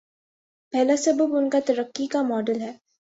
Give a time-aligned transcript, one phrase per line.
[0.73, 2.71] پہلا سبب ان کا ترقی کاماڈل ہے۔